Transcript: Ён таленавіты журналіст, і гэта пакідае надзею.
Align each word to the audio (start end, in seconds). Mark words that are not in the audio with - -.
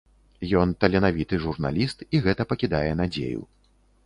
Ён 0.61 0.71
таленавіты 0.83 1.39
журналіст, 1.45 1.97
і 2.17 2.23
гэта 2.25 2.49
пакідае 2.55 2.89
надзею. 3.05 3.41